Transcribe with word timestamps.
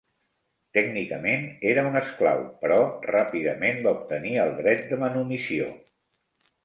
Tècnicament 0.77 1.43
era 1.73 1.83
un 1.89 1.99
esclau, 1.99 2.41
però 2.63 2.79
ràpidament 3.09 3.85
va 3.89 3.95
obtenir 3.99 4.33
el 4.47 4.55
dret 4.63 4.83
de 4.95 4.99
manumissió. 5.05 5.69